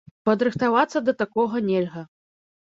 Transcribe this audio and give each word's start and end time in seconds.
Падрыхтавацца 0.27 0.97
да 1.09 1.15
такога 1.21 1.63
нельга. 1.69 2.05